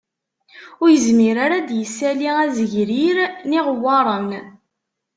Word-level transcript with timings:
Ur 0.81 0.89
yezmir 0.91 1.37
ara 1.45 1.55
ad 1.59 1.65
d-isali 1.69 2.29
azegrir 2.43 3.17
n 3.47 3.49
iɣewwaṛen 3.59 4.29